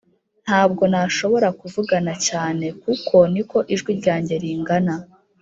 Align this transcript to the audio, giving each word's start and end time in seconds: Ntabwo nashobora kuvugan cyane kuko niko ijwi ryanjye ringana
Ntabwo 0.45 0.83
nashobora 0.91 1.47
kuvugan 1.59 2.07
cyane 2.27 2.65
kuko 2.83 3.15
niko 3.33 3.57
ijwi 3.73 3.91
ryanjye 3.99 4.33
ringana 4.43 4.93